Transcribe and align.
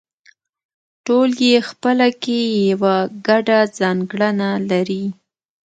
ټول 1.05 1.29
یې 1.45 1.55
خپله 1.69 2.07
کې 2.23 2.39
یوه 2.71 2.95
ګډه 3.27 3.59
ځانګړنه 3.77 4.49
لري 4.69 5.05